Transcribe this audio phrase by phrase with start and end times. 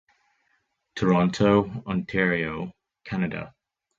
[0.95, 2.73] Toronto, Ontario,
[3.05, 3.53] Canada.